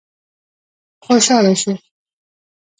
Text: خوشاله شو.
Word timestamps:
خوشاله 1.05 1.53
شو. 1.61 1.71